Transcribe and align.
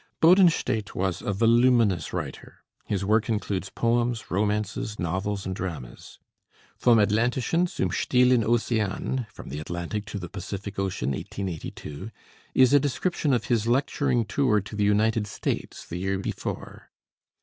Bodenstedt 0.19 0.95
was 0.95 1.21
a 1.21 1.31
voluminous 1.31 2.11
writer; 2.11 2.63
his 2.85 3.05
work 3.05 3.29
includes 3.29 3.69
poems, 3.69 4.31
romances, 4.31 4.97
novels, 4.97 5.45
and 5.45 5.55
dramas. 5.55 6.17
'Vom 6.79 6.97
Atlantischen 6.99 7.67
zum 7.67 7.91
Stillen 7.91 8.43
Ocean' 8.43 9.27
(From 9.31 9.49
the 9.49 9.59
Atlantic 9.59 10.05
to 10.05 10.17
the 10.17 10.27
Pacific 10.27 10.79
Ocean: 10.79 11.11
1882) 11.11 12.09
is 12.55 12.73
a 12.73 12.79
description 12.79 13.31
of 13.31 13.45
his 13.45 13.67
lecturing 13.67 14.25
tour 14.25 14.59
to 14.59 14.75
the 14.75 14.83
United 14.83 15.27
States 15.27 15.85
the 15.85 15.97
year 15.97 16.17
before. 16.17 16.89